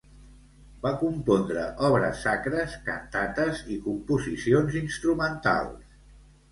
[0.85, 5.99] Va compondre obres sacres, cantates i composicions instrumentals.